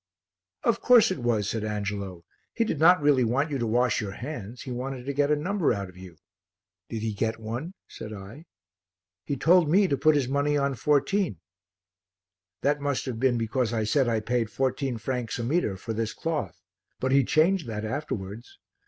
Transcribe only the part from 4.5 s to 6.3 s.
he wanted to get a number out of you."